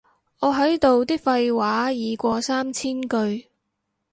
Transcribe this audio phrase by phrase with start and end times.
[0.39, 3.45] 我喺度啲廢話已過三千句